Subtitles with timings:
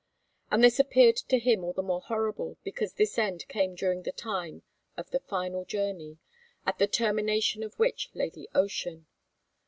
[0.49, 4.11] And this appeared to him all the more horrible because this end came during the
[4.11, 4.63] time
[4.97, 6.17] of the final journey,
[6.65, 9.05] at the termination of which lay the ocean.